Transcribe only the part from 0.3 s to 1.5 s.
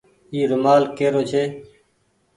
اي رومآل ڪي رو ڇي۔